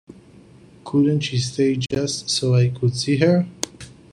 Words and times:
Couldn't 0.83 1.19
she 1.19 1.37
stay, 1.37 1.75
just 1.75 2.27
so 2.27 2.55
I 2.55 2.69
could 2.69 2.95
see 2.95 3.17
her? 3.17 3.45